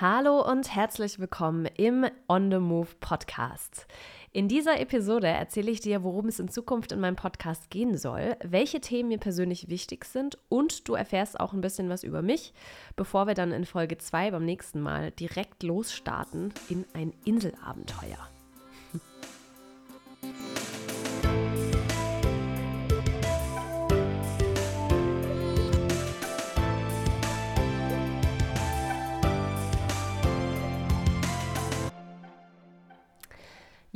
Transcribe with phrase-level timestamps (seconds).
[0.00, 3.86] Hallo und herzlich willkommen im On the Move Podcast.
[4.32, 8.34] In dieser Episode erzähle ich dir, worum es in Zukunft in meinem Podcast gehen soll,
[8.42, 12.54] welche Themen mir persönlich wichtig sind und du erfährst auch ein bisschen was über mich,
[12.96, 18.33] bevor wir dann in Folge 2 beim nächsten Mal direkt losstarten in ein Inselabenteuer.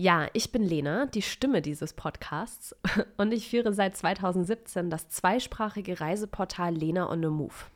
[0.00, 2.72] Ja, ich bin Lena, die Stimme dieses Podcasts
[3.16, 7.66] und ich führe seit 2017 das zweisprachige Reiseportal Lena on the Move.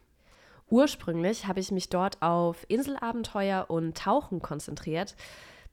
[0.70, 5.16] Ursprünglich habe ich mich dort auf Inselabenteuer und Tauchen konzentriert.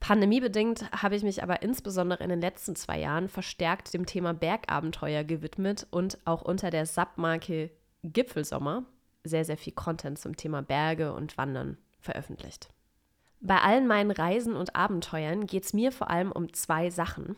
[0.00, 5.22] Pandemiebedingt habe ich mich aber insbesondere in den letzten zwei Jahren verstärkt dem Thema Bergabenteuer
[5.22, 7.70] gewidmet und auch unter der Submarke
[8.02, 8.86] Gipfelsommer
[9.22, 12.70] sehr, sehr viel Content zum Thema Berge und Wandern veröffentlicht.
[13.40, 17.36] Bei allen meinen Reisen und Abenteuern geht es mir vor allem um zwei Sachen.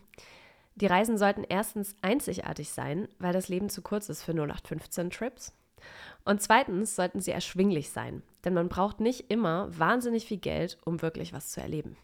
[0.75, 5.53] Die Reisen sollten erstens einzigartig sein, weil das Leben zu kurz ist für 0815-Trips.
[6.25, 11.03] Und zweitens sollten sie erschwinglich sein, denn man braucht nicht immer wahnsinnig viel Geld, um
[11.03, 11.97] wirklich was zu erleben.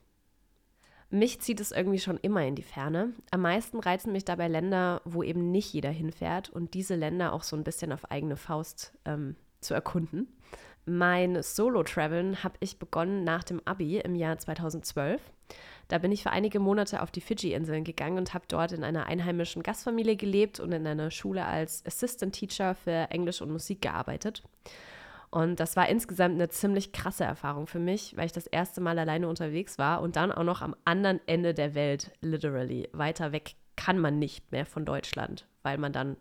[1.11, 3.15] Mich zieht es irgendwie schon immer in die Ferne.
[3.31, 7.45] Am meisten reizen mich dabei Länder, wo eben nicht jeder hinfährt und diese Länder auch
[7.45, 10.29] so ein bisschen auf eigene Faust ähm, zu erkunden.
[10.89, 15.21] Mein Solo-Traveln habe ich begonnen nach dem Abi im Jahr 2012.
[15.89, 19.05] Da bin ich für einige Monate auf die Fidschi-Inseln gegangen und habe dort in einer
[19.05, 24.43] einheimischen Gastfamilie gelebt und in einer Schule als Assistant Teacher für Englisch und Musik gearbeitet.
[25.31, 28.99] Und das war insgesamt eine ziemlich krasse Erfahrung für mich, weil ich das erste Mal
[28.99, 32.89] alleine unterwegs war und dann auch noch am anderen Ende der Welt, literally.
[32.93, 36.17] Weiter weg kann man nicht mehr von Deutschland, weil man dann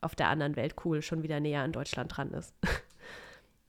[0.00, 2.52] auf der anderen Weltkugel schon wieder näher an Deutschland dran ist.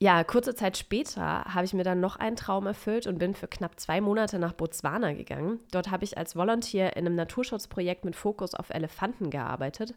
[0.01, 3.49] Ja, kurze Zeit später habe ich mir dann noch einen Traum erfüllt und bin für
[3.49, 5.59] knapp zwei Monate nach Botswana gegangen.
[5.71, 9.93] Dort habe ich als Volunteer in einem Naturschutzprojekt mit Fokus auf Elefanten gearbeitet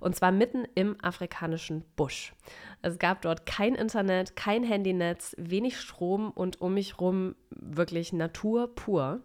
[0.00, 2.32] und zwar mitten im afrikanischen Busch.
[2.80, 8.74] Es gab dort kein Internet, kein Handynetz, wenig Strom und um mich rum wirklich Natur
[8.74, 9.20] pur.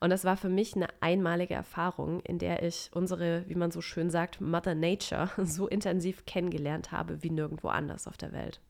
[0.00, 3.80] Und das war für mich eine einmalige Erfahrung, in der ich unsere, wie man so
[3.80, 8.60] schön sagt, Mother Nature so intensiv kennengelernt habe wie nirgendwo anders auf der Welt.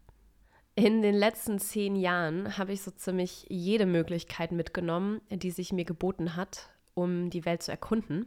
[0.74, 5.84] In den letzten zehn Jahren habe ich so ziemlich jede Möglichkeit mitgenommen, die sich mir
[5.84, 8.24] geboten hat, um die Welt zu erkunden.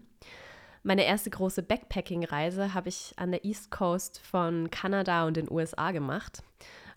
[0.83, 5.89] Meine erste große Backpacking-Reise habe ich an der East Coast von Kanada und den USA
[5.89, 6.43] gemacht.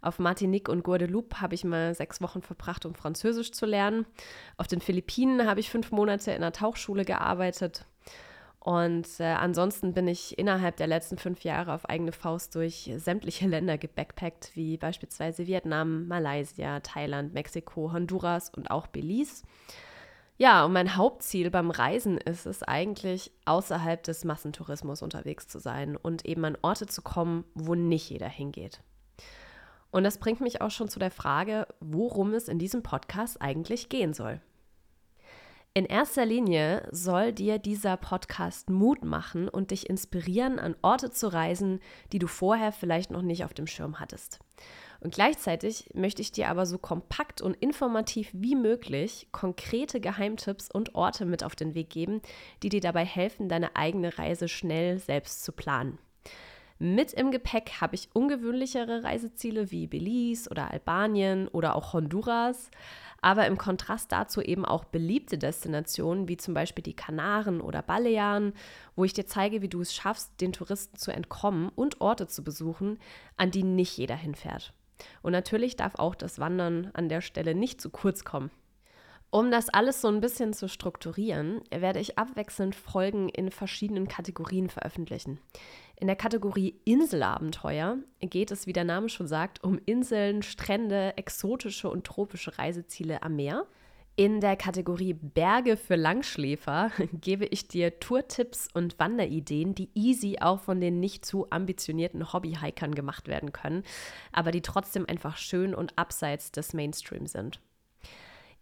[0.02, 4.04] Auf Martinique und Guadeloupe habe ich mal sechs Wochen verbracht, um Französisch zu lernen.
[4.58, 7.86] Auf den Philippinen habe ich fünf Monate in einer Tauchschule gearbeitet.
[8.60, 13.46] Und äh, ansonsten bin ich innerhalb der letzten fünf Jahre auf eigene Faust durch sämtliche
[13.46, 19.44] Länder gebackpackt, wie beispielsweise Vietnam, Malaysia, Thailand, Mexiko, Honduras und auch Belize.
[20.38, 25.96] Ja, und mein Hauptziel beim Reisen ist es eigentlich, außerhalb des Massentourismus unterwegs zu sein
[25.96, 28.80] und eben an Orte zu kommen, wo nicht jeder hingeht.
[29.90, 33.88] Und das bringt mich auch schon zu der Frage, worum es in diesem Podcast eigentlich
[33.88, 34.40] gehen soll.
[35.74, 41.32] In erster Linie soll dir dieser Podcast Mut machen und dich inspirieren, an Orte zu
[41.32, 41.80] reisen,
[42.12, 44.40] die du vorher vielleicht noch nicht auf dem Schirm hattest.
[45.00, 50.96] Und gleichzeitig möchte ich dir aber so kompakt und informativ wie möglich konkrete Geheimtipps und
[50.96, 52.20] Orte mit auf den Weg geben,
[52.62, 55.98] die dir dabei helfen, deine eigene Reise schnell selbst zu planen.
[56.78, 62.70] Mit im Gepäck habe ich ungewöhnlichere Reiseziele wie Belize oder Albanien oder auch Honduras
[63.20, 68.52] aber im Kontrast dazu eben auch beliebte Destinationen wie zum Beispiel die Kanaren oder Balearen,
[68.94, 72.44] wo ich dir zeige, wie du es schaffst, den Touristen zu entkommen und Orte zu
[72.44, 72.98] besuchen,
[73.36, 74.72] an die nicht jeder hinfährt.
[75.22, 78.50] Und natürlich darf auch das Wandern an der Stelle nicht zu kurz kommen.
[79.30, 84.70] Um das alles so ein bisschen zu strukturieren, werde ich abwechselnd Folgen in verschiedenen Kategorien
[84.70, 85.38] veröffentlichen.
[85.96, 91.90] In der Kategorie Inselabenteuer geht es, wie der Name schon sagt, um Inseln, Strände, exotische
[91.90, 93.66] und tropische Reiseziele am Meer.
[94.16, 100.60] In der Kategorie Berge für Langschläfer gebe ich dir Tourtipps und Wanderideen, die easy auch
[100.60, 103.84] von den nicht zu ambitionierten Hobbyhikern gemacht werden können,
[104.32, 107.60] aber die trotzdem einfach schön und abseits des Mainstream sind.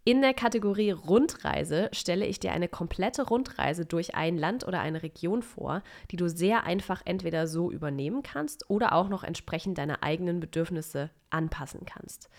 [0.07, 5.03] In der Kategorie Rundreise stelle ich dir eine komplette Rundreise durch ein Land oder eine
[5.03, 10.03] Region vor, die du sehr einfach entweder so übernehmen kannst oder auch noch entsprechend deine
[10.03, 12.29] eigenen Bedürfnisse anpassen kannst.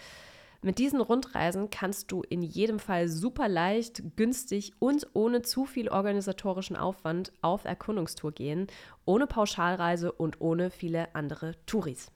[0.63, 5.91] Mit diesen Rundreisen kannst du in jedem Fall super leicht, günstig und ohne zu viel
[5.91, 8.67] organisatorischen Aufwand auf Erkundungstour gehen,
[9.05, 12.11] ohne Pauschalreise und ohne viele andere Touris.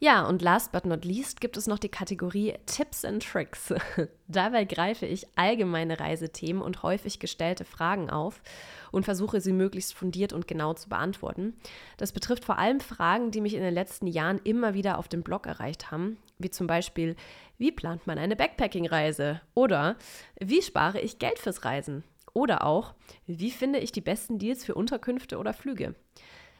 [0.00, 3.74] Ja, und last but not least gibt es noch die Kategorie Tipps and Tricks.
[4.28, 8.40] Dabei greife ich allgemeine Reisethemen und häufig gestellte Fragen auf
[8.92, 11.54] und versuche sie möglichst fundiert und genau zu beantworten.
[11.96, 15.24] Das betrifft vor allem Fragen, die mich in den letzten Jahren immer wieder auf dem
[15.24, 17.16] Blog erreicht haben, wie zum Beispiel,
[17.56, 19.40] wie plant man eine Backpacking-Reise?
[19.54, 19.96] Oder
[20.38, 22.04] wie spare ich Geld fürs Reisen?
[22.34, 22.94] Oder auch,
[23.26, 25.96] wie finde ich die besten Deals für Unterkünfte oder Flüge?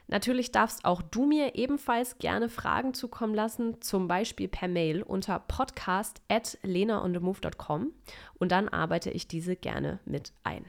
[0.08, 5.38] Natürlich darfst auch du mir ebenfalls gerne Fragen zukommen lassen, zum Beispiel per Mail unter
[5.38, 7.92] podcast.lenaonthemove.com
[8.38, 10.64] und dann arbeite ich diese gerne mit ein.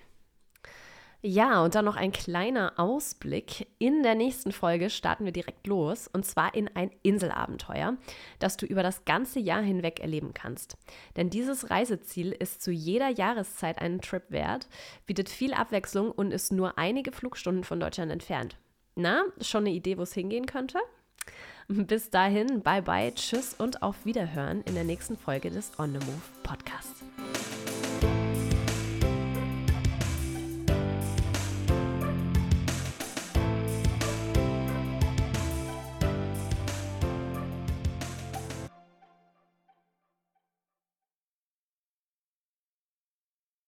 [1.21, 3.67] Ja, und dann noch ein kleiner Ausblick.
[3.77, 7.97] In der nächsten Folge starten wir direkt los und zwar in ein Inselabenteuer,
[8.39, 10.77] das du über das ganze Jahr hinweg erleben kannst.
[11.17, 14.69] Denn dieses Reiseziel ist zu jeder Jahreszeit einen Trip wert,
[15.07, 18.57] bietet viel Abwechslung und ist nur einige Flugstunden von Deutschland entfernt.
[18.95, 20.79] Na, schon eine Idee, wo es hingehen könnte?
[21.67, 26.05] Bis dahin, bye bye, tschüss und auf Wiederhören in der nächsten Folge des On the
[26.05, 26.98] Move Podcasts.